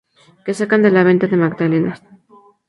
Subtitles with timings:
[0.45, 1.99] que sacan de la venta de magdalenas